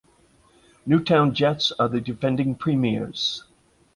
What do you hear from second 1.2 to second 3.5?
Jets are the defending premiers.